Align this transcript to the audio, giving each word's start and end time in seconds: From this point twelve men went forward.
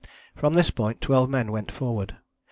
From 0.33 0.55
this 0.55 0.71
point 0.71 0.99
twelve 0.99 1.29
men 1.29 1.51
went 1.51 1.71
forward. 1.71 2.15